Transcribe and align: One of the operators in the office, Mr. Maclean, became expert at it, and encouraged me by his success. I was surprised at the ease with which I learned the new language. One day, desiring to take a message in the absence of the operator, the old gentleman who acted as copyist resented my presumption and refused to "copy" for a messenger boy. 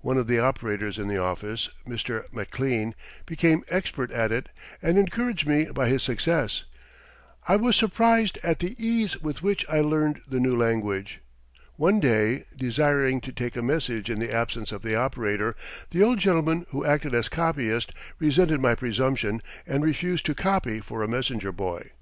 One 0.00 0.18
of 0.18 0.26
the 0.26 0.40
operators 0.40 0.98
in 0.98 1.06
the 1.06 1.18
office, 1.18 1.68
Mr. 1.86 2.24
Maclean, 2.34 2.96
became 3.26 3.62
expert 3.68 4.10
at 4.10 4.32
it, 4.32 4.48
and 4.82 4.98
encouraged 4.98 5.46
me 5.46 5.66
by 5.66 5.88
his 5.88 6.02
success. 6.02 6.64
I 7.46 7.54
was 7.54 7.76
surprised 7.76 8.40
at 8.42 8.58
the 8.58 8.74
ease 8.76 9.22
with 9.22 9.40
which 9.40 9.64
I 9.68 9.78
learned 9.80 10.22
the 10.26 10.40
new 10.40 10.56
language. 10.56 11.20
One 11.76 12.00
day, 12.00 12.46
desiring 12.56 13.20
to 13.20 13.30
take 13.32 13.54
a 13.54 13.62
message 13.62 14.10
in 14.10 14.18
the 14.18 14.34
absence 14.34 14.72
of 14.72 14.82
the 14.82 14.96
operator, 14.96 15.54
the 15.92 16.02
old 16.02 16.18
gentleman 16.18 16.66
who 16.70 16.84
acted 16.84 17.14
as 17.14 17.28
copyist 17.28 17.92
resented 18.18 18.60
my 18.60 18.74
presumption 18.74 19.40
and 19.64 19.84
refused 19.84 20.26
to 20.26 20.34
"copy" 20.34 20.80
for 20.80 21.04
a 21.04 21.08
messenger 21.08 21.52
boy. 21.52 21.92